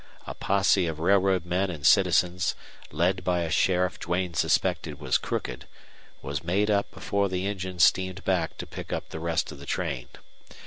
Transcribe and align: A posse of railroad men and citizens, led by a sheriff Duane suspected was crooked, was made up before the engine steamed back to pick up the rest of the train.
A 0.25 0.33
posse 0.33 0.87
of 0.87 0.97
railroad 0.99 1.45
men 1.45 1.69
and 1.69 1.85
citizens, 1.85 2.55
led 2.91 3.23
by 3.23 3.41
a 3.43 3.51
sheriff 3.51 3.99
Duane 3.99 4.33
suspected 4.33 4.99
was 4.99 5.19
crooked, 5.19 5.67
was 6.23 6.43
made 6.43 6.71
up 6.71 6.89
before 6.89 7.29
the 7.29 7.45
engine 7.45 7.77
steamed 7.77 8.23
back 8.23 8.57
to 8.57 8.65
pick 8.65 8.91
up 8.91 9.09
the 9.09 9.19
rest 9.19 9.51
of 9.51 9.59
the 9.59 9.67
train. 9.67 10.07